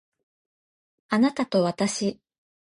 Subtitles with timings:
[1.09, 2.19] あなたとわたし